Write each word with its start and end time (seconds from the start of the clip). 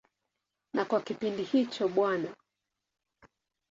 Na 0.75 0.83
kwa 0.85 0.99
kipindi 1.05 1.43
hicho 1.51 1.83
Bw. 1.93 1.99